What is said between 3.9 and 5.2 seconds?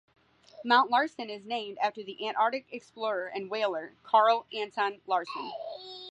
Carl Anton